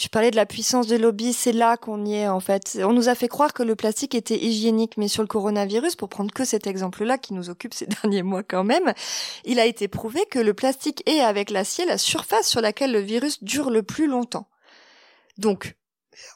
[0.00, 2.78] tu parlais de la puissance de lobby, c'est là qu'on y est en fait.
[2.82, 6.08] On nous a fait croire que le plastique était hygiénique, mais sur le coronavirus, pour
[6.08, 8.94] prendre que cet exemple-là qui nous occupe ces derniers mois quand même,
[9.44, 13.00] il a été prouvé que le plastique est avec l'acier la surface sur laquelle le
[13.00, 14.48] virus dure le plus longtemps.
[15.36, 15.76] Donc,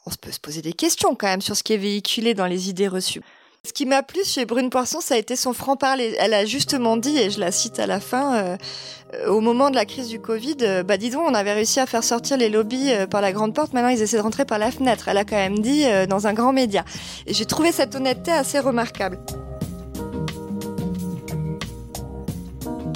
[0.05, 2.69] on peut se poser des questions quand même sur ce qui est véhiculé dans les
[2.69, 3.23] idées reçues.
[3.67, 6.15] Ce qui m'a plu chez Brune Poisson, ça a été son franc-parler.
[6.19, 8.57] Elle a justement dit, et je la cite à la fin, euh,
[9.15, 12.05] euh, au moment de la crise du Covid, euh, bah on avait réussi à faire
[12.05, 15.09] sortir les lobbies par la grande porte, maintenant ils essaient de rentrer par la fenêtre.
[15.09, 16.85] Elle a quand même dit dans un grand média.
[17.27, 19.19] Et j'ai trouvé cette honnêteté assez remarquable.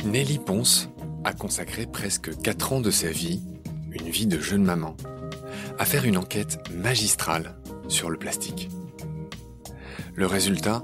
[0.04, 0.90] Nelly Ponce
[1.24, 3.40] a consacré presque 4 ans de sa vie,
[3.92, 4.96] une vie de jeune maman,
[5.78, 7.56] à faire une enquête magistrale
[7.88, 8.68] sur le plastique.
[10.18, 10.82] Le résultat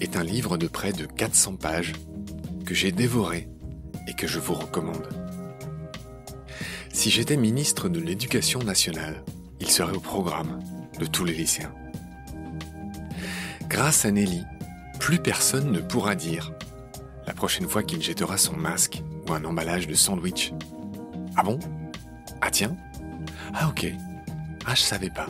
[0.00, 1.92] est un livre de près de 400 pages
[2.64, 3.46] que j'ai dévoré
[4.08, 5.06] et que je vous recommande.
[6.90, 9.22] Si j'étais ministre de l'Éducation nationale,
[9.60, 10.60] il serait au programme
[10.98, 11.74] de tous les lycéens.
[13.68, 14.44] Grâce à Nelly,
[14.98, 16.50] plus personne ne pourra dire,
[17.26, 20.54] la prochaine fois qu'il jettera son masque ou un emballage de sandwich,
[21.36, 21.58] Ah bon?
[22.40, 22.74] Ah tiens?
[23.52, 23.92] Ah ok
[24.64, 25.26] Ah je savais pas.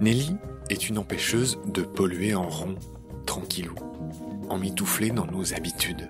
[0.00, 0.36] Nelly
[0.72, 2.76] est une empêcheuse de polluer en rond,
[3.26, 3.74] tranquillou,
[4.48, 6.08] emmitouflée dans nos habitudes.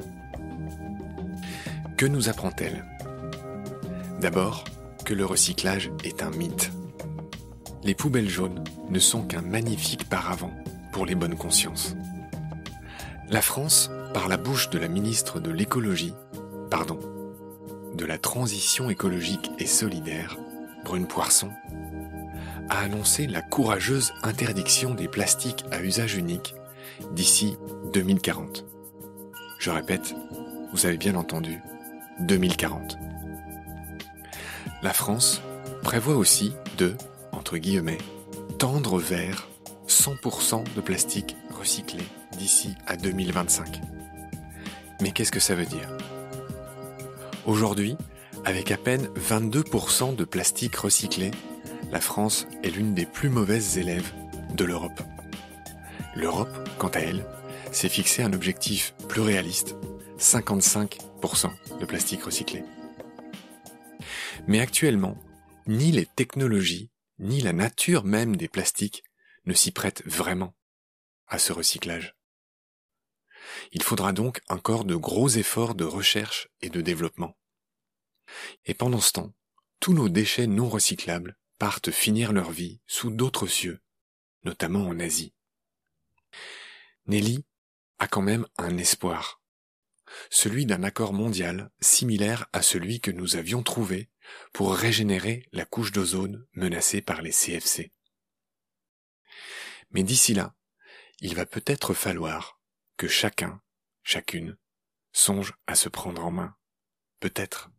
[1.97, 2.85] Que nous apprend-elle?
[4.21, 4.63] D'abord,
[5.05, 6.71] que le recyclage est un mythe.
[7.83, 10.53] Les poubelles jaunes ne sont qu'un magnifique paravent
[10.93, 11.97] pour les bonnes consciences.
[13.29, 16.15] La France, par la bouche de la ministre de l'écologie,
[16.71, 17.01] pardon,
[17.97, 20.37] de la transition écologique et solidaire,
[20.85, 21.51] Brune Poisson,
[22.73, 26.55] a annoncé la courageuse interdiction des plastiques à usage unique
[27.11, 27.59] d'ici
[27.92, 28.64] 2040.
[29.59, 30.14] Je répète,
[30.73, 31.61] vous avez bien entendu,
[32.20, 32.97] 2040.
[34.83, 35.42] La France
[35.83, 36.97] prévoit aussi de,
[37.33, 37.98] entre guillemets,
[38.58, 39.48] tendre vers
[39.86, 42.02] 100% de plastique recyclé
[42.39, 43.83] d'ici à 2025.
[45.02, 45.91] Mais qu'est-ce que ça veut dire?
[47.45, 47.98] Aujourd'hui,
[48.47, 51.33] avec à peine 22% de plastique recyclé,
[51.92, 54.11] la France est l'une des plus mauvaises élèves
[54.55, 55.03] de l'Europe.
[56.17, 57.27] L'Europe, quant à elle,
[57.70, 59.77] s'est fixé un objectif plus réaliste,
[60.19, 62.64] 55% de plastique recyclé.
[64.47, 65.19] Mais actuellement,
[65.67, 69.05] ni les technologies, ni la nature même des plastiques
[69.45, 70.55] ne s'y prêtent vraiment
[71.27, 72.17] à ce recyclage.
[73.73, 77.36] Il faudra donc encore de gros efforts de recherche et de développement.
[78.64, 79.35] Et pendant ce temps,
[79.79, 81.36] tous nos déchets non recyclables
[81.90, 83.80] finir leur vie sous d'autres cieux,
[84.45, 85.34] notamment en Asie.
[87.06, 87.45] Nelly
[87.98, 89.40] a quand même un espoir,
[90.30, 94.11] celui d'un accord mondial similaire à celui que nous avions trouvé
[94.52, 97.92] pour régénérer la couche d'ozone menacée par les CFC.
[99.90, 100.55] Mais d'ici là,
[101.20, 102.61] il va peut-être falloir
[102.96, 103.61] que chacun,
[104.02, 104.56] chacune,
[105.12, 106.56] songe à se prendre en main.
[107.20, 107.70] Peut-être.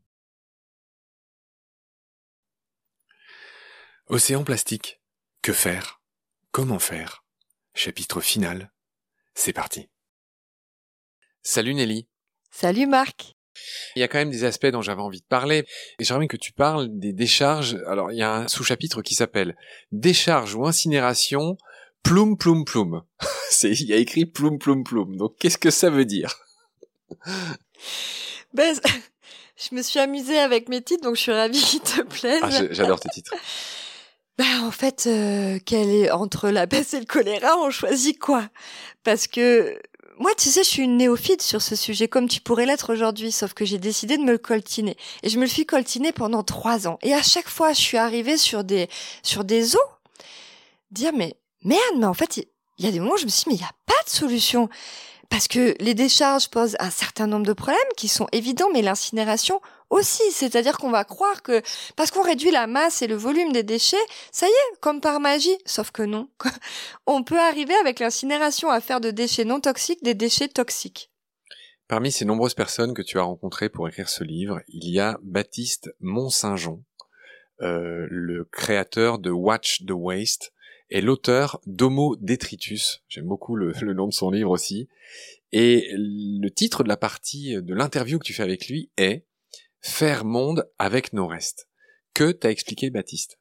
[4.09, 4.99] Océan plastique.
[5.41, 6.01] Que faire?
[6.51, 7.23] Comment faire?
[7.73, 8.73] Chapitre final.
[9.33, 9.87] C'est parti.
[11.41, 12.09] Salut Nelly.
[12.51, 13.35] Salut Marc.
[13.95, 15.65] Il y a quand même des aspects dont j'avais envie de parler.
[15.99, 17.77] Et j'aimerais que tu parles des décharges.
[17.87, 19.55] Alors, il y a un sous-chapitre qui s'appelle
[19.93, 21.57] Décharge ou incinération,
[22.03, 23.03] ploum ploum ploum.
[23.63, 25.15] Il y a écrit ploum ploum ploum.
[25.15, 26.35] Donc, qu'est-ce que ça veut dire?
[28.53, 28.75] Ben,
[29.55, 32.41] je me suis amusée avec mes titres, donc je suis ravie qu'ils te plaisent.
[32.43, 33.33] Ah, j'adore tes titres.
[34.37, 38.49] Bah en fait, euh, est entre la peste et le choléra, on choisit quoi?
[39.03, 39.79] Parce que
[40.17, 43.31] moi, tu sais, je suis une néophyte sur ce sujet, comme tu pourrais l'être aujourd'hui,
[43.31, 44.95] sauf que j'ai décidé de me le coltiner.
[45.21, 46.97] Et je me le suis coltiné pendant trois ans.
[47.01, 48.89] Et à chaque fois, je suis arrivée sur des
[49.21, 49.89] sur des eaux,
[50.91, 53.43] dire mais merde, mais en fait, il y a des moments où je me suis
[53.43, 54.67] dit mais il n'y a pas de solution.
[55.29, 59.61] Parce que les décharges posent un certain nombre de problèmes qui sont évidents, mais l'incinération
[59.93, 60.23] aussi.
[60.31, 61.61] C'est-à-dire qu'on va croire que
[61.95, 63.97] parce qu'on réduit la masse et le volume des déchets,
[64.31, 65.57] ça y est, comme par magie.
[65.65, 66.29] Sauf que non.
[67.07, 71.11] On peut arriver avec l'incinération à faire de déchets non toxiques des déchets toxiques.
[71.87, 75.19] Parmi ces nombreuses personnes que tu as rencontrées pour écrire ce livre, il y a
[75.21, 76.81] Baptiste Mont-Saint-Jean,
[77.61, 80.53] euh, le créateur de Watch the Waste
[80.89, 83.03] et l'auteur d'Homo Detritus.
[83.09, 84.87] J'aime beaucoup le, le, nom de son livre aussi.
[85.51, 89.25] Et le titre de la partie de l'interview que tu fais avec lui est
[89.83, 91.67] faire monde avec nos restes.
[92.13, 93.37] Que t'a expliqué Baptiste?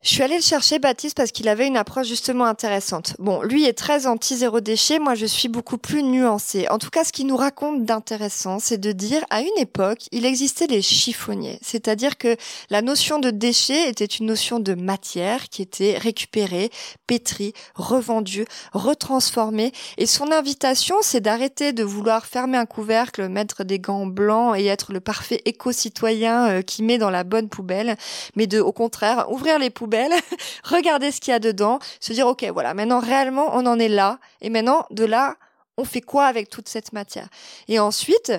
[0.00, 3.16] Je suis allée le chercher, Baptiste, parce qu'il avait une approche justement intéressante.
[3.18, 6.68] Bon, lui est très anti-zéro déchet, moi je suis beaucoup plus nuancée.
[6.70, 10.24] En tout cas, ce qu'il nous raconte d'intéressant, c'est de dire, à une époque, il
[10.24, 11.58] existait les chiffonniers.
[11.62, 12.36] C'est-à-dire que
[12.70, 16.70] la notion de déchet était une notion de matière qui était récupérée,
[17.08, 19.72] pétrie, revendue, retransformée.
[19.96, 24.66] Et son invitation, c'est d'arrêter de vouloir fermer un couvercle, mettre des gants blancs et
[24.66, 27.96] être le parfait éco-citoyen euh, qui met dans la bonne poubelle,
[28.36, 30.12] mais de, au contraire, ouvrir les poubelles belle,
[30.64, 33.88] regarder ce qu'il y a dedans, se dire ok voilà maintenant réellement on en est
[33.88, 35.36] là et maintenant de là
[35.76, 37.28] on fait quoi avec toute cette matière?
[37.68, 38.32] Et ensuite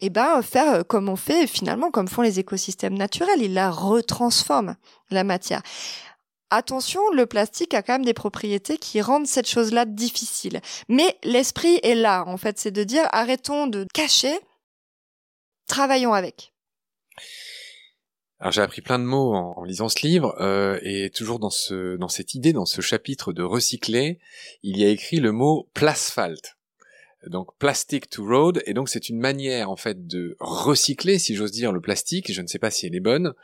[0.00, 3.70] eh ben faire euh, comme on fait finalement comme font les écosystèmes naturels ils la
[3.70, 4.76] retransforment
[5.10, 5.62] la matière
[6.56, 10.60] Attention, le plastique a quand même des propriétés qui rendent cette chose-là difficile.
[10.88, 14.38] Mais l'esprit est là, en fait, c'est de dire arrêtons de cacher,
[15.66, 16.52] travaillons avec.
[18.44, 21.48] Alors j'ai appris plein de mots en, lisant ce livre euh, et toujours dans
[21.98, 24.18] dans cette idée, dans ce chapitre de recycler,
[24.62, 26.58] il y a écrit le mot plasphalt
[27.28, 31.52] donc plastic to road, et donc c'est une manière en fait de recycler, si j'ose
[31.52, 33.34] dire, le plastique, je ne sais pas si elle est bonne,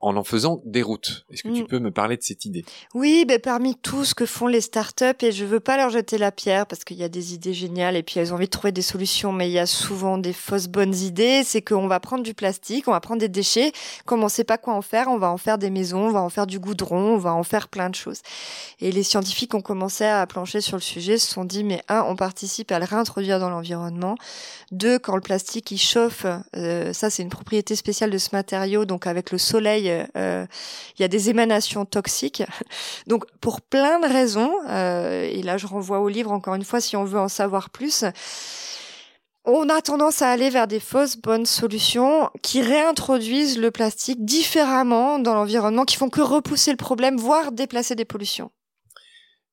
[0.00, 1.24] en en faisant des routes.
[1.30, 1.66] Est-ce que tu mm.
[1.66, 2.64] peux me parler de cette idée?
[2.94, 6.18] Oui, ben parmi tout ce que font les startups, et je veux pas leur jeter
[6.18, 8.50] la pierre parce qu'il y a des idées géniales et puis elles ont envie de
[8.50, 11.42] trouver des solutions, mais il y a souvent des fausses bonnes idées.
[11.44, 13.72] C'est qu'on va prendre du plastique, on va prendre des déchets,
[14.04, 16.22] comme on sait pas quoi en faire, on va en faire des maisons, on va
[16.22, 18.20] en faire du goudron, on va en faire plein de choses.
[18.80, 22.02] Et les scientifiques ont commencé à plancher sur le sujet, se sont dit mais un,
[22.02, 24.16] on participe à le réintroduire dans l'environnement.
[24.70, 28.84] Deux, quand le plastique il chauffe, euh, ça c'est une propriété spéciale de ce matériau,
[28.84, 30.46] donc avec le soleil, euh,
[30.98, 32.42] il y a des émanations toxiques.
[33.06, 36.80] Donc pour plein de raisons, euh, et là je renvoie au livre encore une fois
[36.80, 38.04] si on veut en savoir plus.
[39.44, 45.18] On a tendance à aller vers des fausses bonnes solutions qui réintroduisent le plastique différemment
[45.18, 48.50] dans l'environnement, qui font que repousser le problème, voire déplacer des pollutions.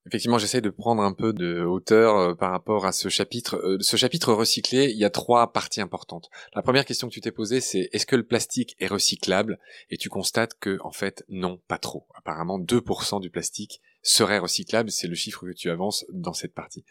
[0.08, 3.58] Effectivement, j'essaie de prendre un peu de hauteur euh, par rapport à ce chapitre.
[3.58, 6.30] Euh, ce chapitre recyclé, il y a trois parties importantes.
[6.56, 9.60] La première question que tu t'es posée, c'est est-ce que le plastique est recyclable?
[9.90, 12.08] Et tu constates que, en fait, non, pas trop.
[12.16, 14.92] Apparemment, 2% du plastique serait recyclable.
[14.92, 16.86] C'est le chiffre que tu avances dans cette partie.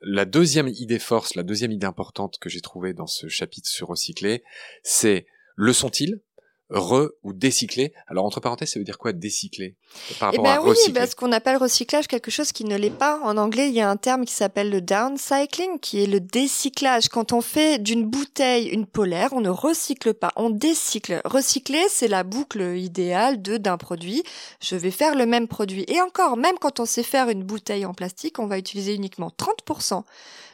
[0.00, 3.88] La deuxième idée force, la deuxième idée importante que j'ai trouvée dans ce chapitre sur
[3.88, 4.44] recycler,
[4.82, 5.26] c'est
[5.56, 6.20] le sont-ils?
[6.72, 7.92] Re ou décycler.
[8.06, 9.76] Alors entre parenthèses, ça veut dire quoi décycler?
[10.18, 12.76] Par rapport eh ben à oui, parce ce qu'on appelle recyclage quelque chose qui ne
[12.76, 13.20] l'est pas.
[13.22, 17.08] En anglais, il y a un terme qui s'appelle le downcycling, qui est le décyclage.
[17.08, 21.20] Quand on fait d'une bouteille une polaire, on ne recycle pas, on décycle.
[21.24, 24.22] Recycler, c'est la boucle idéale de d'un produit.
[24.60, 25.84] Je vais faire le même produit.
[25.88, 29.30] Et encore, même quand on sait faire une bouteille en plastique, on va utiliser uniquement
[29.38, 30.02] 30%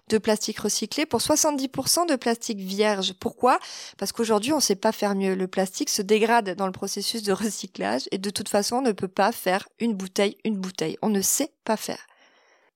[0.08, 3.14] de plastique recyclé pour 70% de plastique vierge.
[3.14, 3.58] Pourquoi?
[3.98, 5.34] Parce qu'aujourd'hui, on ne sait pas faire mieux.
[5.34, 8.92] Le plastique se dégrade dans le processus de recyclage et de toute façon, on ne
[8.92, 10.96] peut pas faire une bouteille, une bouteille.
[11.02, 12.06] On ne sait pas faire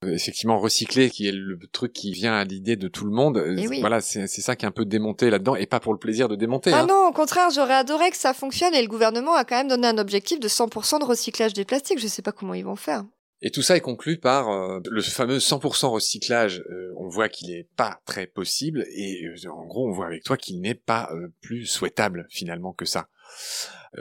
[0.06, 3.81] effectivement recycler qui est le truc qui vient à l'idée de tout le monde eh
[3.81, 6.37] voilà c'est ça qui est un peu démonté là-dedans et pas pour le plaisir de
[6.37, 6.87] démonter ah hein.
[6.87, 9.87] non au contraire j'aurais adoré que ça fonctionne et le gouvernement a quand même donné
[9.87, 13.05] un objectif de 100% de recyclage des plastiques je sais pas comment ils vont faire
[13.44, 16.62] et tout ça est conclu par euh, le fameux 100% recyclage.
[16.71, 20.23] Euh, on voit qu'il n'est pas très possible et euh, en gros on voit avec
[20.23, 23.09] toi qu'il n'est pas plus souhaitable finalement que ça.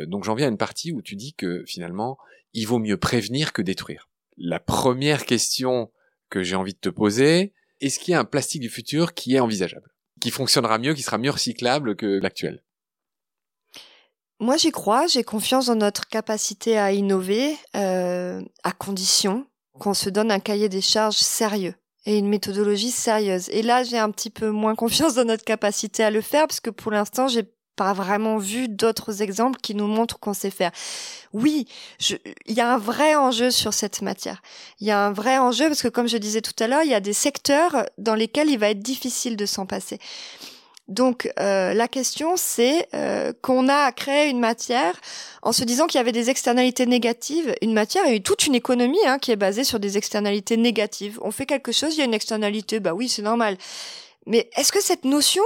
[0.06, 2.18] donc j'en viens à une partie où tu dis que finalement
[2.54, 4.10] il vaut mieux prévenir que détruire.
[4.38, 5.92] La première question
[6.30, 9.36] que j'ai envie de te poser, est-ce qu'il y a un plastique du futur qui
[9.36, 12.64] est envisageable, qui fonctionnera mieux, qui sera mieux recyclable que l'actuel?
[14.42, 15.06] Moi, j'y crois.
[15.06, 19.46] J'ai confiance dans notre capacité à innover, euh, à condition
[19.80, 21.76] qu'on se donne un cahier des charges sérieux
[22.08, 23.50] et une méthodologie sérieuse.
[23.50, 26.60] Et là, j'ai un petit peu moins confiance dans notre capacité à le faire parce
[26.60, 27.46] que pour l'instant, j'ai
[27.76, 30.72] pas vraiment vu d'autres exemples qui nous montrent qu'on sait faire.
[31.34, 31.68] Oui,
[32.48, 34.42] il y a un vrai enjeu sur cette matière.
[34.80, 36.90] Il y a un vrai enjeu parce que, comme je disais tout à l'heure, il
[36.90, 40.00] y a des secteurs dans lesquels il va être difficile de s'en passer.
[40.92, 45.00] Donc euh, la question c'est euh, qu'on a créé une matière
[45.42, 49.00] en se disant qu'il y avait des externalités négatives, une matière et toute une économie
[49.08, 51.18] hein, qui est basée sur des externalités négatives.
[51.22, 53.58] On fait quelque chose, il y a une externalité, bah oui c'est normal.
[54.26, 55.44] Mais est-ce que cette notion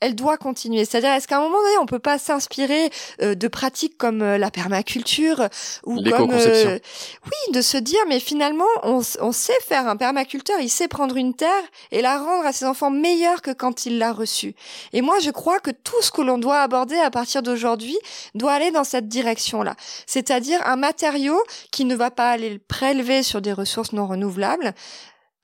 [0.00, 0.84] elle doit continuer.
[0.84, 2.90] C'est-à-dire, est-ce qu'à un moment donné, on peut pas s'inspirer
[3.22, 5.48] euh, de pratiques comme euh, la permaculture
[5.84, 6.78] ou comme euh,
[7.24, 11.16] oui, de se dire, mais finalement, on, on, sait faire un permaculteur, il sait prendre
[11.16, 11.50] une terre
[11.90, 14.54] et la rendre à ses enfants meilleure que quand il l'a reçue.
[14.92, 17.96] Et moi, je crois que tout ce que l'on doit aborder à partir d'aujourd'hui
[18.34, 19.74] doit aller dans cette direction-là.
[20.06, 24.74] C'est-à-dire un matériau qui ne va pas aller le prélever sur des ressources non renouvelables,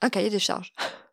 [0.02, 0.73] un cahier des charges.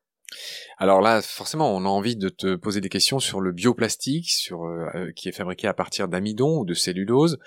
[0.78, 4.66] Alors là, forcément, on a envie de te poser des questions sur le bioplastique, sur
[4.66, 7.40] euh, qui est fabriqué à partir d'amidon ou de cellulose.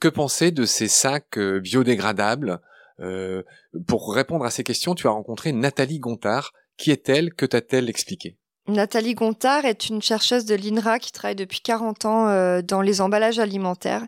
[0.00, 2.60] Que penser de ces sacs biodégradables?
[3.86, 6.52] Pour répondre à ces questions, tu as rencontré Nathalie Gontard.
[6.76, 7.32] Qui est-elle?
[7.34, 8.36] Que t'a-t-elle expliqué?
[8.68, 13.00] Nathalie Gontard est une chercheuse de l'INRA qui travaille depuis 40 ans euh, dans les
[13.00, 14.04] emballages alimentaires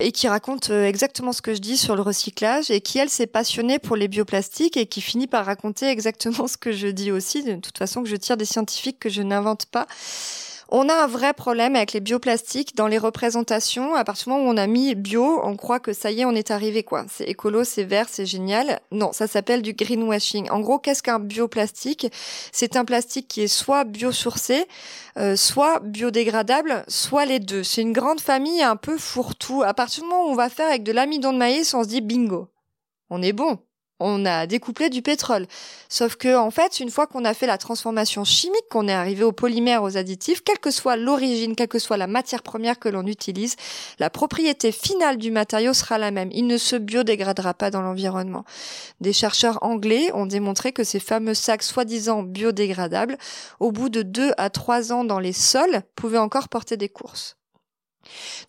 [0.00, 3.08] et qui raconte euh, exactement ce que je dis sur le recyclage et qui, elle,
[3.08, 7.12] s'est passionnée pour les bioplastiques et qui finit par raconter exactement ce que je dis
[7.12, 9.86] aussi, de toute façon que je tire des scientifiques que je n'invente pas.
[10.74, 13.94] On a un vrai problème avec les bioplastiques dans les représentations.
[13.94, 16.24] À partir du moment où on a mis bio, on croit que ça y est,
[16.24, 17.04] on est arrivé, quoi.
[17.10, 18.80] C'est écolo, c'est vert, c'est génial.
[18.90, 20.48] Non, ça s'appelle du greenwashing.
[20.48, 22.10] En gros, qu'est-ce qu'un bioplastique?
[22.52, 24.64] C'est un plastique qui est soit biosourcé,
[25.18, 27.64] euh, soit biodégradable, soit les deux.
[27.64, 29.62] C'est une grande famille un peu fourre-tout.
[29.62, 31.88] À partir du moment où on va faire avec de l'amidon de maïs, on se
[31.88, 32.48] dit bingo.
[33.10, 33.58] On est bon
[34.02, 35.46] on a découplé du pétrole.
[35.88, 39.24] Sauf que, en fait, une fois qu'on a fait la transformation chimique, qu'on est arrivé
[39.24, 42.88] aux polymères, aux additifs, quelle que soit l'origine, quelle que soit la matière première que
[42.88, 43.56] l'on utilise,
[43.98, 46.30] la propriété finale du matériau sera la même.
[46.32, 48.44] Il ne se biodégradera pas dans l'environnement.
[49.00, 53.18] Des chercheurs anglais ont démontré que ces fameux sacs soi-disant biodégradables,
[53.60, 57.36] au bout de deux à trois ans dans les sols, pouvaient encore porter des courses.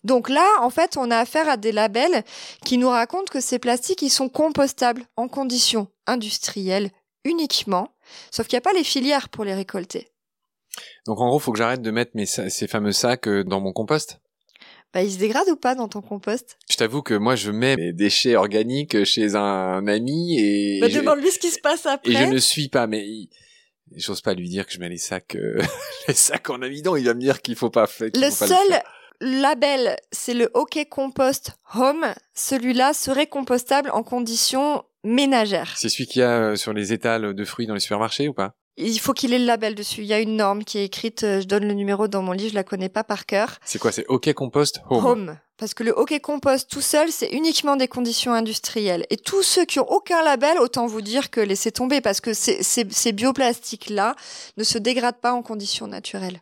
[0.04, 2.24] Donc là, en fait, on a affaire à des labels
[2.64, 6.90] qui nous racontent que ces plastiques, ils sont compostables en conditions industrielles
[7.24, 7.88] uniquement,
[8.30, 10.08] sauf qu'il n'y a pas les filières pour les récolter.
[11.06, 13.72] Donc en gros, il faut que j'arrête de mettre ces fameux sacs euh, dans mon
[13.72, 14.18] compost?
[14.92, 16.56] Bah, ils se dégradent ou pas dans ton compost?
[16.70, 20.78] Je t'avoue que moi, je mets mes déchets organiques chez un ami et...
[20.80, 22.12] Bah, demande-lui ce qui se passe après.
[22.12, 23.04] Et je ne suis pas, mais
[23.96, 25.60] j'ose pas lui dire que je mets les sacs, euh,
[26.08, 26.94] les sacs en amidon.
[26.94, 28.10] Il va me dire qu'il faut pas faire.
[28.14, 28.82] Le seul,
[29.20, 32.06] label, c'est le OK Compost Home.
[32.34, 35.74] Celui-là serait compostable en conditions ménagères.
[35.76, 38.32] C'est celui qu'il y a euh, sur les étals de fruits dans les supermarchés ou
[38.32, 38.54] pas?
[38.76, 40.00] Il faut qu'il ait le label dessus.
[40.00, 42.32] Il y a une norme qui est écrite, euh, je donne le numéro dans mon
[42.32, 43.58] livre, je la connais pas par cœur.
[43.64, 43.92] C'est quoi?
[43.92, 45.38] C'est OK Compost Home Home.
[45.56, 49.06] Parce que le OK Compost tout seul, c'est uniquement des conditions industrielles.
[49.10, 52.34] Et tous ceux qui ont aucun label, autant vous dire que laissez tomber, parce que
[52.34, 54.16] ces, ces bioplastiques-là
[54.56, 56.40] ne se dégradent pas en conditions naturelles.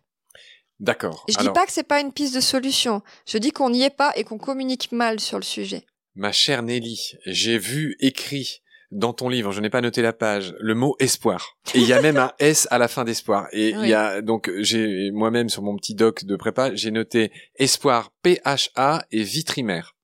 [0.82, 1.24] D'accord.
[1.28, 3.02] Je dis pas que c'est pas une piste de solution.
[3.24, 5.86] Je dis qu'on n'y est pas et qu'on communique mal sur le sujet.
[6.16, 10.54] Ma chère Nelly, j'ai vu écrit dans ton livre, je n'ai pas noté la page,
[10.58, 11.56] le mot espoir.
[11.74, 13.46] Et il y a même un S à la fin d'espoir.
[13.52, 17.30] Et il y a donc j'ai moi-même sur mon petit doc de prépa, j'ai noté
[17.56, 19.94] espoir PHA et vitrimaire.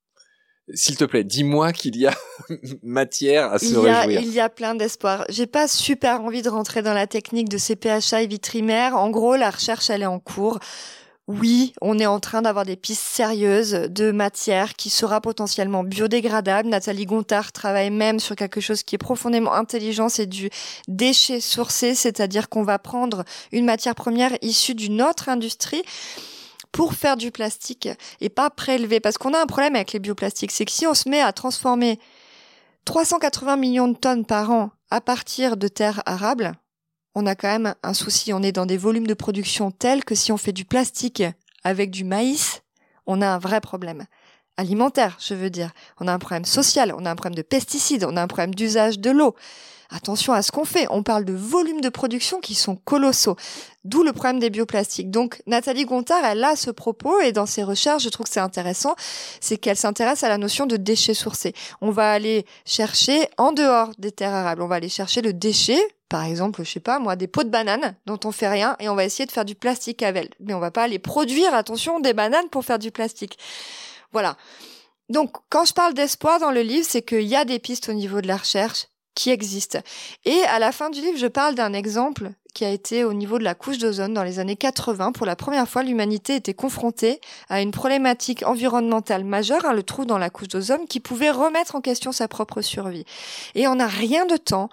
[0.74, 2.14] S'il te plaît, dis-moi qu'il y a
[2.82, 4.20] matière à se il réjouir.
[4.20, 5.24] il y a plein d'espoir.
[5.28, 8.96] J'ai pas super envie de rentrer dans la technique de CPHA et vitrimaire.
[8.96, 10.58] En gros, la recherche, elle est en cours.
[11.28, 16.70] Oui, on est en train d'avoir des pistes sérieuses de matière qui sera potentiellement biodégradable.
[16.70, 20.48] Nathalie Gontard travaille même sur quelque chose qui est profondément intelligent, c'est du
[20.88, 25.82] déchet sourcé, c'est-à-dire qu'on va prendre une matière première issue d'une autre industrie
[26.72, 27.88] pour faire du plastique
[28.20, 29.00] et pas prélever.
[29.00, 31.32] Parce qu'on a un problème avec les bioplastiques, c'est que si on se met à
[31.32, 31.98] transformer
[32.84, 36.52] 380 millions de tonnes par an à partir de terres arables,
[37.14, 38.32] on a quand même un souci.
[38.32, 41.22] On est dans des volumes de production tels que si on fait du plastique
[41.64, 42.62] avec du maïs,
[43.06, 44.06] on a un vrai problème
[44.56, 45.70] alimentaire, je veux dire.
[46.00, 48.54] On a un problème social, on a un problème de pesticides, on a un problème
[48.54, 49.34] d'usage de l'eau
[49.90, 50.86] attention à ce qu'on fait.
[50.90, 53.36] On parle de volumes de production qui sont colossaux.
[53.84, 55.10] D'où le problème des bioplastiques.
[55.10, 58.40] Donc, Nathalie Gontard, elle a ce propos et dans ses recherches, je trouve que c'est
[58.40, 58.94] intéressant,
[59.40, 61.54] c'est qu'elle s'intéresse à la notion de déchets sourcés.
[61.80, 64.62] On va aller chercher en dehors des terres arables.
[64.62, 67.50] On va aller chercher le déchet, par exemple, je sais pas moi, des pots de
[67.50, 70.32] bananes dont on fait rien et on va essayer de faire du plastique avec.
[70.40, 73.38] Mais on va pas aller produire, attention, des bananes pour faire du plastique.
[74.12, 74.36] Voilà.
[75.08, 77.94] Donc, quand je parle d'espoir dans le livre, c'est qu'il y a des pistes au
[77.94, 79.78] niveau de la recherche qui existe.
[80.24, 83.38] Et à la fin du livre, je parle d'un exemple qui a été au niveau
[83.38, 85.12] de la couche d'ozone dans les années 80.
[85.12, 90.04] Pour la première fois, l'humanité était confrontée à une problématique environnementale majeure, hein, le trou
[90.04, 93.04] dans la couche d'ozone, qui pouvait remettre en question sa propre survie.
[93.54, 94.70] Et en a rien de temps,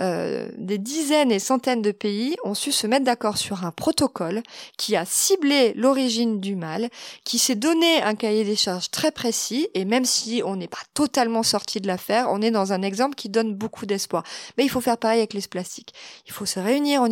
[0.00, 4.42] euh, des dizaines et centaines de pays ont su se mettre d'accord sur un protocole
[4.76, 6.88] qui a ciblé l'origine du mal,
[7.24, 10.78] qui s'est donné un cahier des charges très précis, et même si on n'est pas
[10.94, 14.22] totalement sorti de l'affaire, on est dans un exemple qui donne beaucoup d'espoir.
[14.56, 15.94] Mais il faut faire pareil avec les plastiques.
[16.26, 17.08] Il faut se réunir au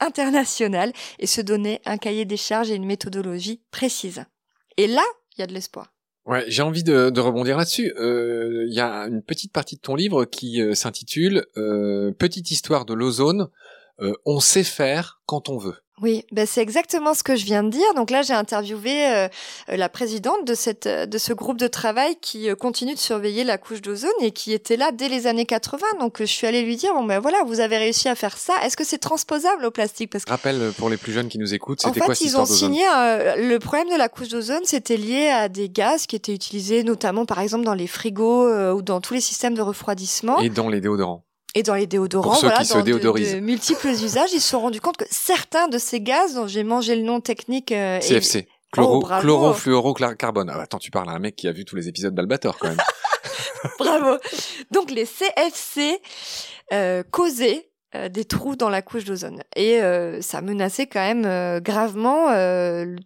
[0.00, 4.24] international et se donner un cahier des charges et une méthodologie précise.
[4.76, 5.04] Et là,
[5.36, 5.92] il y a de l'espoir.
[6.24, 7.92] Ouais, j'ai envie de, rebondir là-dessus.
[7.98, 12.50] Euh, il y a une petite partie de ton livre qui euh, s'intitule euh, Petite
[12.52, 13.48] histoire de l'ozone.
[14.02, 15.76] Euh, on sait faire quand on veut.
[16.00, 17.94] Oui, ben c'est exactement ce que je viens de dire.
[17.94, 19.28] Donc là, j'ai interviewé euh,
[19.68, 23.56] la présidente de cette de ce groupe de travail qui euh, continue de surveiller la
[23.56, 25.86] couche d'ozone et qui était là dès les années 80.
[26.00, 28.54] Donc je suis allée lui dire bon ben voilà, vous avez réussi à faire ça.
[28.64, 30.10] Est-ce que c'est transposable au plastique?
[30.10, 30.30] Parce que...
[30.30, 32.82] Rappelle pour les plus jeunes qui nous écoutent, c'était en quoi fait, ils ont signé
[32.82, 37.26] le problème de la couche d'ozone, c'était lié à des gaz qui étaient utilisés notamment
[37.26, 40.80] par exemple dans les frigos ou dans tous les systèmes de refroidissement et dans les
[40.80, 41.22] déodorants.
[41.54, 45.04] Et dans les déodorants, voilà, dans de, multiples usages, ils se sont rendus compte que
[45.10, 50.48] certains de ces gaz, dont j'ai mangé le nom technique, euh, CFC, chloro, oh, chlorofluorocarbone.
[50.48, 52.68] Ah, attends, tu parles à un mec qui a vu tous les épisodes d'Albator quand
[52.68, 52.80] même.
[53.78, 54.16] bravo.
[54.70, 56.00] Donc les CFC
[56.72, 59.42] euh, causaient euh, des trous dans la couche d'ozone.
[59.54, 62.28] Et euh, ça menaçait quand même euh, gravement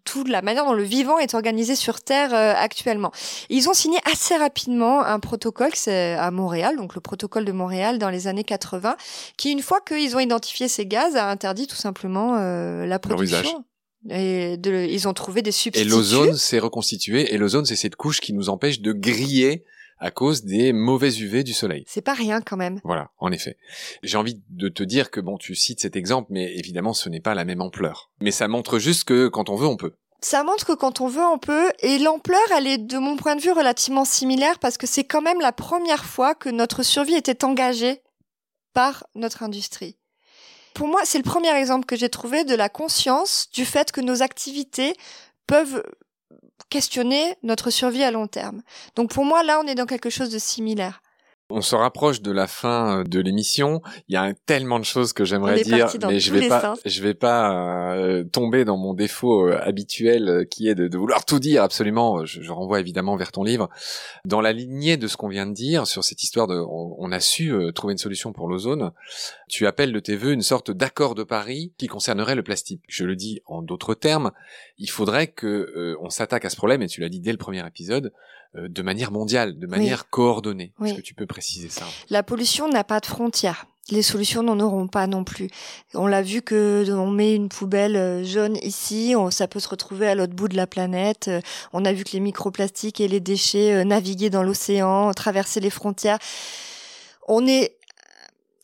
[0.05, 3.11] toute la manière dont le vivant est organisé sur Terre actuellement.
[3.51, 7.99] Ils ont signé assez rapidement un protocole, c'est à Montréal, donc le protocole de Montréal
[7.99, 8.97] dans les années 80,
[9.37, 13.65] qui une fois qu'ils ont identifié ces gaz, a interdit tout simplement la production.
[14.09, 15.89] Et de, ils ont trouvé des substituts.
[15.89, 19.65] Et l'ozone s'est reconstitué, et l'ozone c'est cette couche qui nous empêche de griller
[19.99, 21.85] à cause des mauvais UV du soleil.
[21.87, 22.81] C'est pas rien quand même.
[22.85, 23.57] Voilà, en effet.
[24.03, 27.21] J'ai envie de te dire que bon, tu cites cet exemple, mais évidemment, ce n'est
[27.21, 28.11] pas la même ampleur.
[28.21, 29.95] Mais ça montre juste que quand on veut, on peut.
[30.21, 31.71] Ça montre que quand on veut, on peut.
[31.81, 35.23] Et l'ampleur, elle est, de mon point de vue, relativement similaire parce que c'est quand
[35.23, 38.01] même la première fois que notre survie était engagée
[38.73, 39.97] par notre industrie.
[40.75, 44.03] Pour moi, c'est le premier exemple que j'ai trouvé de la conscience du fait que
[44.03, 44.95] nos activités
[45.47, 45.83] peuvent
[46.69, 48.63] questionner notre survie à long terme.
[48.95, 51.03] Donc pour moi, là, on est dans quelque chose de similaire.
[51.49, 53.81] On se rapproche de la fin euh, de l'émission.
[54.09, 57.15] Il y a tellement de choses que j'aimerais dire, mais je vais pas, je vais
[57.15, 62.25] pas euh, tomber dans mon défaut euh, habituel qui est de, vouloir tout dire absolument.
[62.25, 63.69] Je, renvoie évidemment vers ton livre.
[64.25, 67.21] Dans la lignée de ce qu'on vient de dire sur cette histoire de, on, a
[67.21, 68.91] su trouver une solution pour l'ozone.
[69.49, 72.83] Tu appelles de tes voeux une sorte d'accord de Paris qui concernerait le plastique.
[72.89, 74.33] Je le dis en d'autres termes,
[74.79, 77.65] il faudrait que on s'attaque à ce problème et tu l'as dit dès le premier
[77.67, 80.73] épisode euh, de manière mondiale, de manière coordonnée.
[80.85, 83.67] Est-ce que tu peux préciser ça La pollution n'a pas de frontières.
[83.91, 85.49] Les solutions n'en auront pas non plus.
[85.95, 90.09] On l'a vu que on met une poubelle euh, jaune ici, ça peut se retrouver
[90.09, 91.29] à l'autre bout de la planète.
[91.29, 91.41] Euh,
[91.73, 96.19] on a vu que les microplastiques et les déchets naviguaient dans l'océan, traversaient les frontières.
[97.29, 97.76] On est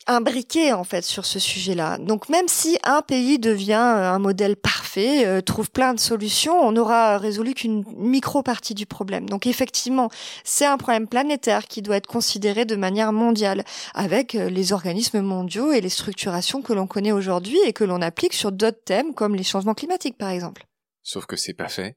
[0.07, 1.99] imbriqué en fait sur ce sujet-là.
[1.99, 6.59] Donc même si un pays devient euh, un modèle parfait, euh, trouve plein de solutions,
[6.61, 9.29] on n'aura résolu qu'une micro-partie du problème.
[9.29, 10.11] Donc effectivement,
[10.45, 15.21] c'est un problème planétaire qui doit être considéré de manière mondiale avec euh, les organismes
[15.21, 19.15] mondiaux et les structurations que l'on connaît aujourd'hui et que l'on applique sur d'autres thèmes
[19.15, 20.67] comme les changements climatiques par exemple.
[21.03, 21.97] Sauf que c'est pas fait.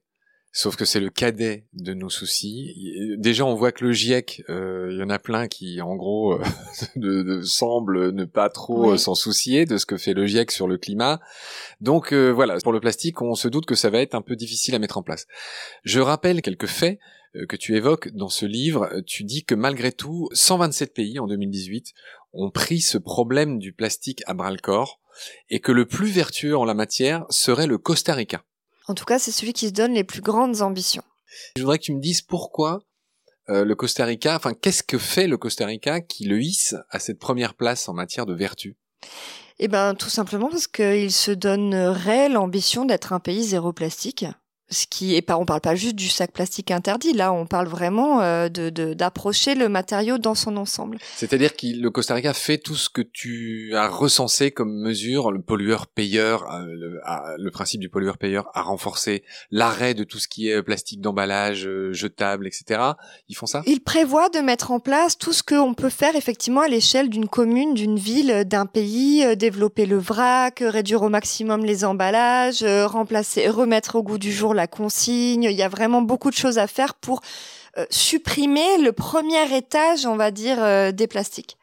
[0.56, 2.72] Sauf que c'est le cadet de nos soucis.
[3.18, 6.32] Déjà, on voit que le GIEC, euh, il y en a plein qui, en gros,
[6.32, 6.42] euh,
[6.96, 10.66] de, semblent ne pas trop euh, s'en soucier de ce que fait le GIEC sur
[10.66, 11.20] le climat.
[11.82, 14.74] Donc voilà, pour le plastique, on se doute que ça va être un peu difficile
[14.74, 15.26] à mettre en place.
[15.84, 17.00] Je rappelle quelques faits
[17.50, 18.90] que tu évoques dans ce livre.
[19.06, 21.92] Tu dis que malgré tout, 127 pays en 2018
[22.32, 25.02] ont pris ce problème du plastique à bras le corps
[25.50, 28.42] et que le plus vertueux en la matière serait le Costa Rica.
[28.88, 31.02] En tout cas, c'est celui qui se donne les plus grandes ambitions.
[31.56, 32.80] Je voudrais que tu me dises pourquoi
[33.48, 36.98] euh, le Costa Rica, enfin, qu'est-ce que fait le Costa Rica qui le hisse à
[36.98, 38.76] cette première place en matière de vertu?
[39.58, 44.26] Eh ben, tout simplement parce qu'il se donnerait l'ambition d'être un pays zéro plastique
[44.68, 47.12] ce qui est pas, on parle pas juste du sac plastique interdit.
[47.12, 50.98] Là, on parle vraiment euh, de d'approcher le matériau dans son ensemble.
[51.14, 55.40] C'est-à-dire que le Costa Rica fait tout ce que tu as recensé comme mesure, le
[55.40, 56.64] pollueur-payeur, euh,
[57.38, 61.92] le, principe du pollueur-payeur a renforcé l'arrêt de tout ce qui est plastique d'emballage, euh,
[61.92, 62.80] jetable, etc.
[63.28, 63.62] Ils font ça?
[63.66, 67.28] Il prévoit de mettre en place tout ce qu'on peut faire effectivement à l'échelle d'une
[67.28, 73.96] commune, d'une ville, d'un pays, développer le vrac, réduire au maximum les emballages, remplacer, remettre
[73.96, 75.44] au goût du jour la consigne.
[75.44, 77.20] Il y a vraiment beaucoup de choses à faire pour
[77.78, 81.58] euh, supprimer le premier étage, on va dire, euh, des plastiques.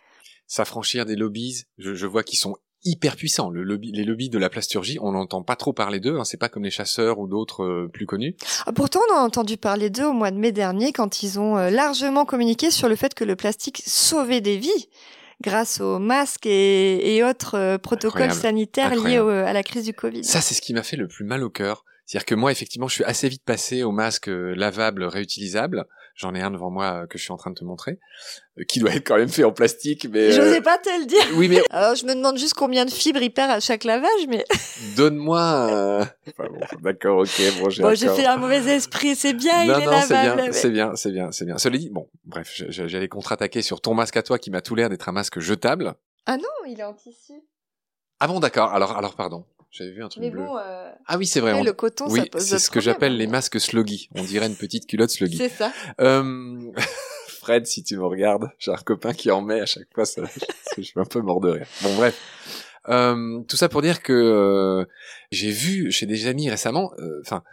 [0.45, 3.49] S'affranchir des lobbies, je, vois qu'ils sont hyper puissants.
[3.49, 6.19] Le lobby, les lobbies de la plasturgie, on n'entend pas trop parler d'eux.
[6.19, 6.23] Hein.
[6.23, 8.36] c'est pas comme les chasseurs ou d'autres euh, plus connus.
[8.67, 11.56] Ah, pourtant, on a entendu parler d'eux au mois de mai dernier quand ils ont
[11.56, 14.89] largement communiqué sur le fait que le plastique sauvait des vies
[15.41, 20.23] grâce aux masques et, autres protocoles sanitaires liés à la crise du Covid.
[20.23, 21.86] Ça, c'est ce qui m'a fait le plus mal au cœur.
[22.06, 25.86] C'est-à-dire que moi, effectivement, je suis assez vite passé au masque euh, lavable réutilisable.
[26.16, 27.98] J'en ai un devant moi euh, que je suis en train de te montrer,
[28.60, 30.32] euh, qui doit être quand même fait en plastique, mais.
[30.32, 31.24] Je n'osais pas te le dire.
[31.36, 31.62] Oui, mais.
[31.72, 34.46] Alors, je me demande juste combien de fibres il perd à chaque lavage, mais.
[34.96, 36.08] Donne-moi.
[36.28, 37.82] Enfin, bon, D'accord, ok, bon, j'ai.
[37.82, 40.70] Bon, j'ai fait un mauvais esprit, c'est bien, non, il est non, c'est bien, c'est
[40.70, 41.58] bien, c'est bien, c'est bien.
[41.58, 44.89] Cela dit, bon, bref, j'allais contre-attaquer sur ton masque à toi qui m'a tout l'air
[44.89, 45.96] d'être un masque jetable.
[46.28, 47.34] Ah non, il est en tissu.
[48.20, 48.72] Ah bon, d'accord.
[48.72, 49.46] Alors, alors, pardon.
[49.73, 50.43] J'avais vu un truc Mais bleu.
[50.43, 51.53] bon, euh, Ah oui, c'est vrai.
[51.53, 54.07] on- le coton, Oui, ça pose c'est ce que j'appelle les masques sloggy.
[54.15, 55.38] On dirait une petite culotte sloggy.
[55.38, 55.73] C'est ça.
[55.99, 56.71] Euh...
[57.41, 60.05] Fred, si tu me regardes, j'ai un copain qui en met à chaque fois.
[60.05, 60.21] Ça...
[60.77, 61.67] je suis un peu mort de rire.
[61.81, 62.17] Bon, bref.
[62.89, 64.86] Euh, tout ça pour dire que euh,
[65.31, 67.43] j'ai vu chez des amis récemment, euh, enfin,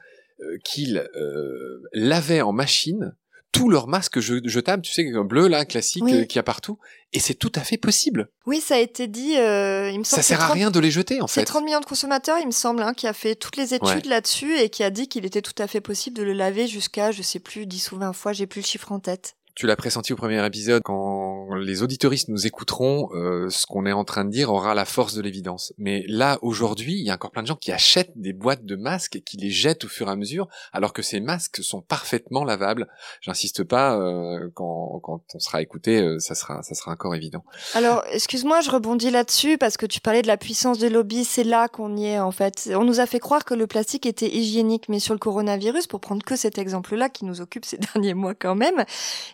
[0.40, 3.14] euh, qu'ils euh, lavaient en machine
[3.52, 6.14] tous leurs masques je- jetables, tu sais, un bleu là, classique, Oui.
[6.14, 6.78] euh, qu'il y a partout.
[7.12, 8.28] Et c'est tout à fait possible.
[8.46, 9.36] Oui, ça a été dit.
[9.36, 11.40] euh, il me semble Ça sert c'est à 30 rien de les jeter, en C'est
[11.40, 11.46] fait.
[11.46, 14.02] 30 millions de consommateurs, il me semble, hein, qui a fait toutes les études Ouais.
[14.08, 17.10] là-dessus et qui a dit qu'il était tout à fait possible de le laver jusqu'à,
[17.10, 19.34] je sais plus, 10 ou 20 fois, j'ai plus le chiffre en tête.
[19.60, 23.92] Tu l'as pressenti au premier épisode, quand les auditoristes nous écouteront, euh, ce qu'on est
[23.92, 25.74] en train de dire aura la force de l'évidence.
[25.76, 28.74] Mais là, aujourd'hui, il y a encore plein de gens qui achètent des boîtes de
[28.74, 31.82] masques et qui les jettent au fur et à mesure, alors que ces masques sont
[31.82, 32.88] parfaitement lavables.
[33.20, 37.44] J'insiste pas, euh, quand, quand on sera écouté, euh, ça sera, ça sera encore évident.
[37.74, 41.44] Alors, excuse-moi, je rebondis là-dessus parce que tu parlais de la puissance des lobbies, c'est
[41.44, 42.70] là qu'on y est en fait.
[42.74, 46.00] On nous a fait croire que le plastique était hygiénique, mais sur le coronavirus, pour
[46.00, 48.86] prendre que cet exemple-là qui nous occupe ces derniers mois quand même,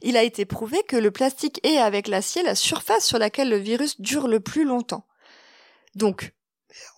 [0.02, 3.56] il a été prouvé que le plastique est avec l'acier la surface sur laquelle le
[3.56, 5.06] virus dure le plus longtemps.
[5.94, 6.32] Donc,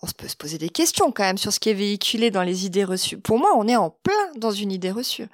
[0.01, 2.65] on peut se poser des questions quand même sur ce qui est véhiculé dans les
[2.65, 3.17] idées reçues.
[3.17, 5.27] Pour moi, on est en plein dans une idée reçue.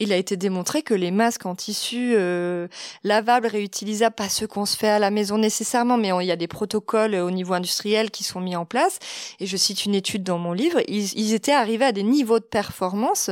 [0.00, 2.66] Il a été démontré que les masques en tissu euh,
[3.04, 6.36] lavables, réutilisables, pas ceux qu'on se fait à la maison nécessairement, mais il y a
[6.36, 8.98] des protocoles euh, au niveau industriel qui sont mis en place.
[9.38, 12.44] Et je cite une étude dans mon livre, ils étaient arrivés à des niveaux de
[12.44, 13.30] performance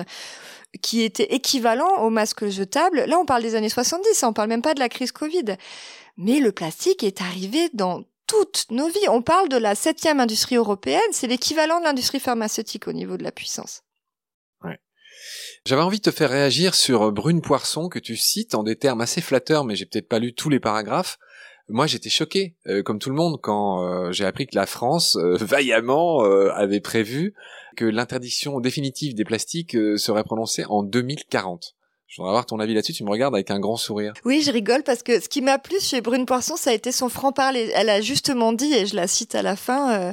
[0.81, 3.05] qui étaient équivalents aux masques jetables.
[3.05, 5.57] Là, on parle des années 70, on parle même pas de la crise Covid.
[6.17, 9.09] Mais le plastique est arrivé dans toutes nos vies.
[9.09, 13.25] On parle de la septième industrie européenne, c'est l'équivalent de l'industrie pharmaceutique au niveau de
[13.25, 13.83] la puissance.
[15.65, 18.77] J'avais envie de te faire réagir sur euh, Brune Poisson que tu cites en des
[18.77, 21.19] termes assez flatteurs, mais j'ai peut-être pas lu tous les paragraphes.
[21.69, 25.17] Moi, j'étais choqué, euh, comme tout le monde, quand euh, j'ai appris que la France,
[25.17, 27.35] euh, vaillamment, euh, avait prévu
[27.77, 31.75] que l'interdiction définitive des plastiques euh, serait prononcée en 2040.
[32.13, 32.93] Je voudrais avoir ton avis là-dessus.
[32.93, 34.13] Tu me regardes avec un grand sourire.
[34.27, 36.93] Oui, je rigole parce que ce qui m'a plu chez Brune Poisson, ça a été
[36.93, 37.71] son franc-parler.
[37.75, 40.13] Elle a justement dit, et je la cite à la fin, euh,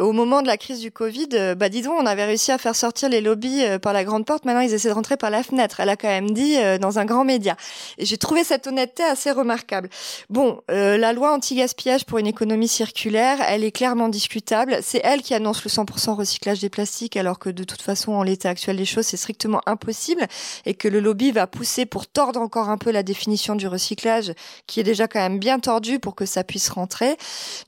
[0.00, 2.58] au moment de la crise du Covid, euh, bah dis donc, on avait réussi à
[2.58, 5.30] faire sortir les lobbies euh, par la grande porte, maintenant ils essaient de rentrer par
[5.30, 5.78] la fenêtre.
[5.78, 7.56] Elle a quand même dit euh, dans un grand média.
[7.96, 9.88] Et j'ai trouvé cette honnêteté assez remarquable.
[10.30, 14.78] Bon, euh, la loi anti-gaspillage pour une économie circulaire, elle est clairement discutable.
[14.82, 18.24] C'est elle qui annonce le 100% recyclage des plastiques, alors que de toute façon, en
[18.24, 20.26] l'état actuel des choses, c'est strictement impossible,
[20.66, 24.32] et que le lobby va pousser pour tordre encore un peu la définition du recyclage,
[24.66, 27.16] qui est déjà quand même bien tordue pour que ça puisse rentrer.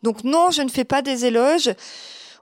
[0.03, 1.71] Donc non, je ne fais pas des éloges.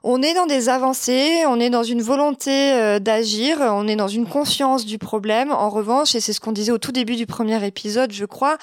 [0.01, 4.07] On est dans des avancées, on est dans une volonté euh, d'agir, on est dans
[4.07, 5.51] une conscience du problème.
[5.51, 8.57] En revanche, et c'est ce qu'on disait au tout début du premier épisode, je crois,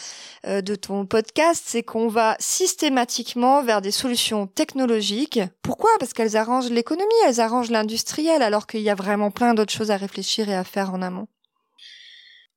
[0.47, 5.41] euh, de ton podcast, c'est qu'on va systématiquement vers des solutions technologiques.
[5.61, 5.91] Pourquoi?
[6.01, 9.91] Parce qu'elles arrangent l'économie, elles arrangent l'industriel, alors qu'il y a vraiment plein d'autres choses
[9.91, 11.27] à réfléchir et à faire en amont.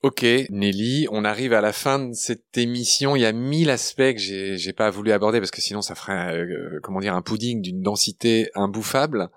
[0.01, 3.17] Ok, Nelly, on arrive à la fin de cette émission.
[3.17, 6.37] Il y a mille aspects que j'ai, pas voulu aborder parce que sinon ça ferait,
[6.37, 9.27] euh, comment dire, un pudding d'une densité imbouffable.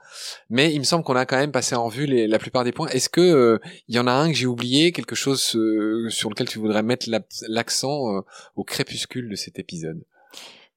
[0.51, 2.87] Mais il me semble qu'on a quand même passé en revue la plupart des points.
[2.91, 6.49] Est-ce que euh, y en a un que j'ai oublié, quelque chose euh, sur lequel
[6.49, 8.23] tu voudrais mettre la- l'accent
[8.55, 10.01] au crépuscule de cet épisode?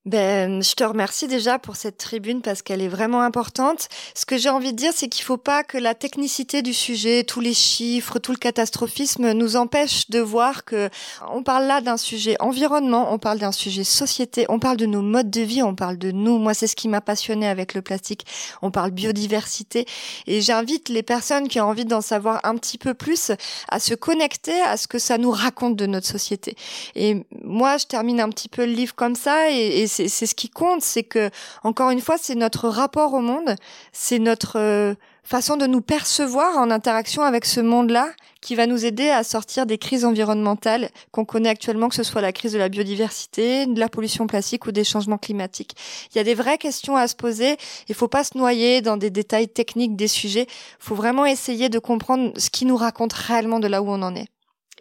[0.06, 3.88] Ben, je te remercie déjà pour cette tribune parce qu'elle est vraiment importante.
[4.14, 7.24] Ce que j'ai envie de dire, c'est qu'il faut pas que la technicité du sujet,
[7.24, 10.92] tous les chiffres, tout le catastrophisme nous empêche de voir que
[11.32, 15.02] on parle là d'un sujet environnement, on parle d'un sujet société, on parle de nos
[15.02, 16.38] modes de vie, on parle de nous.
[16.38, 18.28] Moi, c'est ce qui m'a passionné avec le plastique.
[18.62, 19.88] On parle biodiversité
[20.28, 23.32] et j'invite les personnes qui ont envie d'en savoir un petit peu plus
[23.70, 26.56] à se connecter à ce que ça nous raconte de notre société.
[26.94, 30.50] Et moi, je termine un petit peu le livre comme ça, et c'est ce qui
[30.50, 31.30] compte, c'est que
[31.64, 33.56] encore une fois, c'est notre rapport au monde,
[33.92, 38.86] c'est notre euh, façon de nous percevoir en interaction avec ce monde-là qui va nous
[38.86, 42.60] aider à sortir des crises environnementales qu'on connaît actuellement, que ce soit la crise de
[42.60, 45.76] la biodiversité, de la pollution plastique ou des changements climatiques.
[46.14, 47.58] Il y a des vraies questions à se poser.
[47.90, 50.46] Il faut pas se noyer dans des détails techniques des sujets.
[50.48, 54.02] Il faut vraiment essayer de comprendre ce qui nous raconte réellement de là où on
[54.04, 54.28] en est.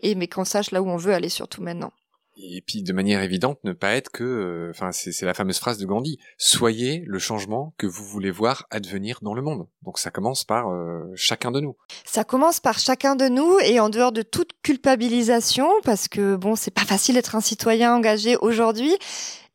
[0.03, 1.93] Et mais qu'on sache là où on veut aller surtout maintenant.
[2.37, 5.79] Et puis de manière évidente, ne pas être que, euh, enfin c'est la fameuse phrase
[5.79, 9.67] de Gandhi, soyez le changement que vous voulez voir advenir dans le monde.
[9.83, 11.77] Donc ça commence par euh, chacun de nous.
[12.05, 16.57] Ça commence par chacun de nous et en dehors de toute culpabilisation, parce que bon,
[16.57, 18.97] c'est pas facile d'être un citoyen engagé aujourd'hui.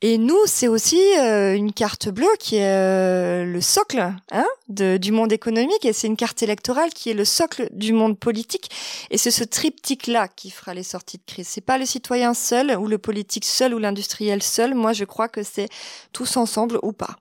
[0.01, 3.99] Et nous, c'est aussi euh, une carte bleue qui est euh, le socle
[4.31, 7.91] hein, de, du monde économique et c'est une carte électorale qui est le socle du
[7.91, 8.71] monde politique.
[9.11, 11.49] Et c'est ce triptyque-là qui fera les sorties de crise.
[11.49, 14.73] C'est pas le citoyen seul ou le politique seul ou l'industriel seul.
[14.73, 15.67] Moi, je crois que c'est
[16.13, 17.17] tous ensemble ou pas.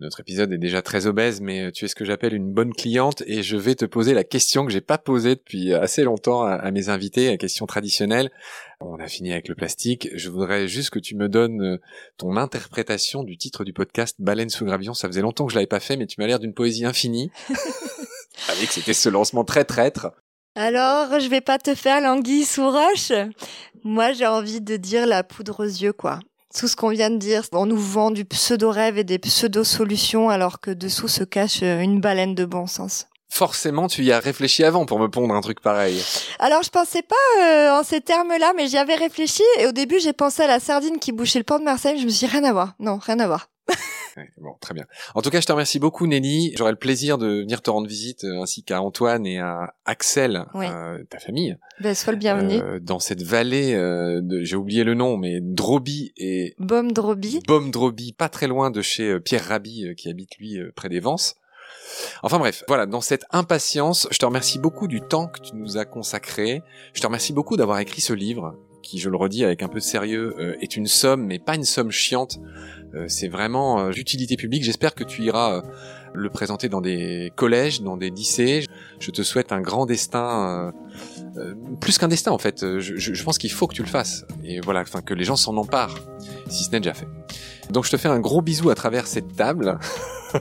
[0.00, 3.22] Notre épisode est déjà très obèse, mais tu es ce que j'appelle une bonne cliente
[3.26, 6.70] et je vais te poser la question que j'ai pas posée depuis assez longtemps à,
[6.70, 8.30] mes invités, la question traditionnelle.
[8.80, 10.08] On a fini avec le plastique.
[10.14, 11.80] Je voudrais juste que tu me donnes euh,
[12.16, 14.94] ton interprétation du titre du podcast Baleine sous gravillon.
[14.94, 17.30] Ça faisait longtemps que je l'avais pas fait, mais tu m'as l'air d'une poésie infinie.
[18.48, 20.08] avec c'était ce lancement très traître.
[20.54, 23.12] Alors, je vais pas te faire l'anguille sous roche.
[23.84, 26.20] Moi, j'ai envie de dire la poudre aux yeux, quoi
[26.54, 30.60] tout ce qu'on vient de dire, on nous vend du pseudo-rêve et des pseudo-solutions alors
[30.60, 33.06] que dessous se cache euh, une baleine de bon sens.
[33.32, 36.02] Forcément, tu y as réfléchi avant pour me pondre un truc pareil.
[36.40, 40.00] Alors, je pensais pas euh, en ces termes-là, mais j'y avais réfléchi et au début,
[40.00, 41.98] j'ai pensé à la sardine qui bouchait le port de Marseille.
[42.00, 42.74] Je me suis dit, rien à voir.
[42.80, 43.48] Non, rien à voir.
[44.38, 44.84] Bon, très bien.
[45.14, 46.52] En tout cas, je te remercie beaucoup, Nelly.
[46.56, 50.44] J'aurai le plaisir de venir te rendre visite, euh, ainsi qu'à Antoine et à Axel,
[50.54, 51.56] euh, ta famille.
[51.80, 52.54] Ben, sois le bienvenu.
[52.54, 56.54] Euh, dans cette vallée de, j'ai oublié le nom, mais Droby et...
[56.58, 57.40] Baume Droby.
[57.46, 61.36] Baume Droby, pas très loin de chez Pierre Rabhi, qui habite, lui, près des Vences.
[62.22, 65.76] Enfin bref, voilà, dans cette impatience, je te remercie beaucoup du temps que tu nous
[65.76, 66.62] as consacré.
[66.94, 68.54] Je te remercie beaucoup d'avoir écrit ce livre,
[68.90, 71.64] qui, je le redis avec un peu de sérieux, est une somme, mais pas une
[71.64, 72.40] somme chiante
[72.94, 74.64] euh, c'est vraiment euh, d'utilité publique.
[74.64, 75.62] J'espère que tu iras euh,
[76.12, 78.64] le présenter dans des collèges, dans des lycées.
[78.98, 80.72] Je te souhaite un grand destin,
[81.80, 82.78] plus qu'un destin en fait.
[82.80, 85.56] Je, pense qu'il faut que tu le fasses et voilà, enfin que les gens s'en
[85.56, 86.00] emparent,
[86.48, 87.06] si ce n'est déjà fait.
[87.70, 89.78] Donc je te fais un gros bisou à travers cette table.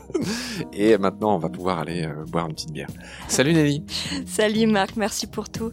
[0.73, 2.89] et maintenant, on va pouvoir aller boire une petite bière.
[3.27, 3.83] Salut Nelly.
[4.25, 5.71] Salut Marc, merci pour tout.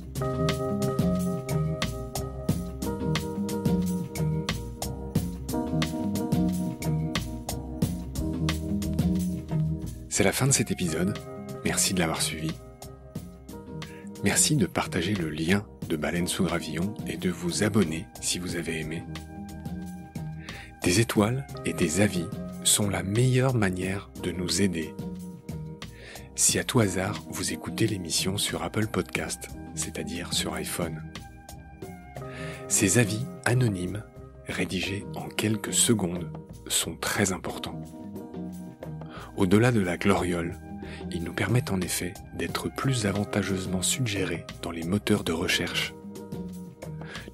[10.16, 11.18] C'est la fin de cet épisode.
[11.62, 12.50] Merci de l'avoir suivi.
[14.24, 18.56] Merci de partager le lien de Baleine sous Gravillon et de vous abonner si vous
[18.56, 19.02] avez aimé.
[20.82, 22.24] Des étoiles et des avis
[22.64, 24.94] sont la meilleure manière de nous aider.
[26.34, 31.02] Si à tout hasard vous écoutez l'émission sur Apple Podcast, c'est-à-dire sur iPhone,
[32.68, 34.02] ces avis anonymes,
[34.48, 36.30] rédigés en quelques secondes,
[36.68, 37.82] sont très importants.
[39.36, 40.58] Au-delà de la gloriole,
[41.10, 45.94] ils nous permettent en effet d'être plus avantageusement suggérés dans les moteurs de recherche.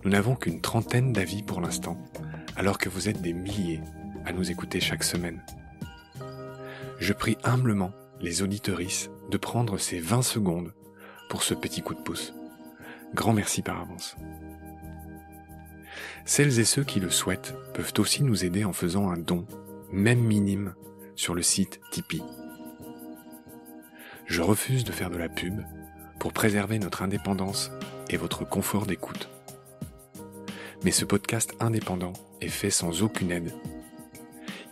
[0.05, 1.97] Nous n'avons qu'une trentaine d'avis pour l'instant,
[2.57, 3.81] alors que vous êtes des milliers
[4.25, 5.43] à nous écouter chaque semaine.
[6.99, 10.75] Je prie humblement les auditorices de prendre ces 20 secondes
[11.29, 12.35] pour ce petit coup de pouce.
[13.15, 14.17] Grand merci par avance.
[16.25, 19.47] Celles et ceux qui le souhaitent peuvent aussi nous aider en faisant un don,
[19.93, 20.75] même minime,
[21.17, 22.23] sur le site Tipeee.
[24.27, 25.63] Je refuse de faire de la pub
[26.19, 27.71] pour préserver notre indépendance
[28.11, 29.29] et votre confort d'écoute.
[30.85, 33.53] Mais ce podcast indépendant est fait sans aucune aide.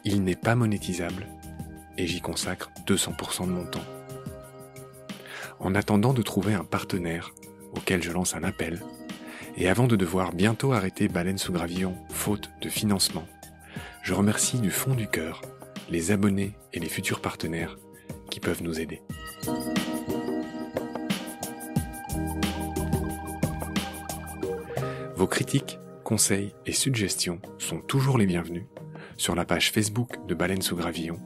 [0.05, 1.27] Il n'est pas monétisable
[1.99, 3.85] et j'y consacre 200% de mon temps.
[5.59, 7.33] En attendant de trouver un partenaire
[7.77, 8.81] auquel je lance un appel,
[9.57, 13.27] et avant de devoir bientôt arrêter Baleine sous Gravillon faute de financement,
[14.03, 15.43] je remercie du fond du cœur
[15.91, 17.77] les abonnés et les futurs partenaires
[18.31, 19.03] qui peuvent nous aider.
[25.17, 28.65] Vos critiques, conseils et suggestions sont toujours les bienvenus
[29.17, 31.19] sur la page Facebook de Baleine sous Gravillon.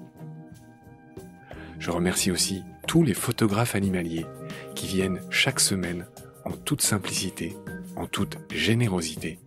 [1.78, 4.26] Je remercie aussi tous les photographes animaliers
[4.74, 6.06] qui viennent chaque semaine
[6.44, 7.56] en toute simplicité,
[7.96, 9.38] en toute générosité,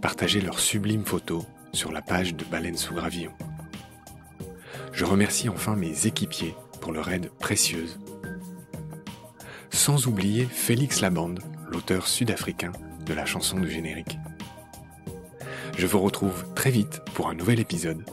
[0.00, 3.32] partager leurs sublimes photos sur la page de Baleine sous Gravillon.
[4.94, 7.98] Je remercie enfin mes équipiers pour leur aide précieuse.
[9.70, 12.70] Sans oublier Félix Labande, l'auteur sud-africain
[13.04, 14.18] de la chanson du générique.
[15.76, 18.04] Je vous retrouve très vite pour un nouvel épisode.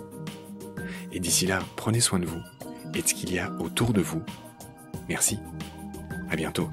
[1.11, 2.41] Et d'ici là, prenez soin de vous
[2.95, 4.23] et de ce qu'il y a autour de vous.
[5.07, 5.37] Merci.
[6.31, 6.69] À bientôt.